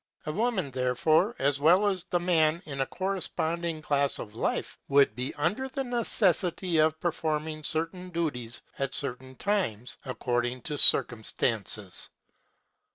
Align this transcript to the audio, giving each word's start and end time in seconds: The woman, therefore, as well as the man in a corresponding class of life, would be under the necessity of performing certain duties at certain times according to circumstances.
The 0.23 0.33
woman, 0.33 0.71
therefore, 0.71 1.35
as 1.37 1.59
well 1.59 1.85
as 1.85 2.05
the 2.05 2.19
man 2.19 2.63
in 2.65 2.81
a 2.81 2.87
corresponding 2.87 3.83
class 3.83 4.17
of 4.17 4.33
life, 4.33 4.79
would 4.87 5.15
be 5.15 5.31
under 5.35 5.67
the 5.69 5.83
necessity 5.83 6.79
of 6.79 6.99
performing 6.99 7.63
certain 7.63 8.09
duties 8.09 8.63
at 8.79 8.95
certain 8.95 9.35
times 9.35 9.97
according 10.03 10.63
to 10.63 10.77
circumstances. 10.79 12.09